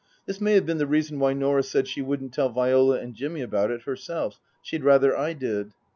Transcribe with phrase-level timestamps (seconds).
[0.25, 3.41] This may have been the reason why Norah said she wouldn't tell Viola and Jimmy
[3.41, 5.75] about it herself; she'd rather I did.